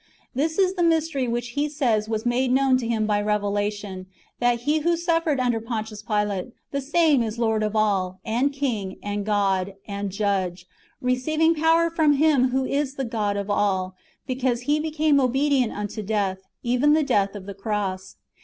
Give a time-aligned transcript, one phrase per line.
[0.33, 4.07] ''This is the mystery which he says was made known to him by revelation,
[4.39, 8.97] that He who suffered under Pontius Pilate^ the same is Lord of all, and I^ing,
[9.03, 10.65] and God, and Judge,
[11.01, 13.93] receiving power from Him who is the God of all,
[14.25, 18.15] because He became" obedient unto death, even the death of the cross."